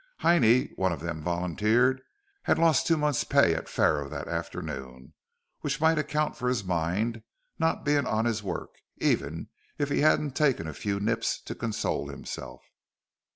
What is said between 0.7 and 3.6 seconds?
one of them volunteered, had lost two months' pay